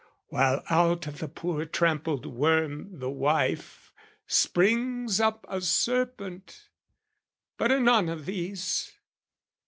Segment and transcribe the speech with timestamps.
[0.29, 3.93] While out of the poor trampled worm the wife,
[4.25, 6.69] Springs up a serpent!
[7.59, 8.93] But anon of these!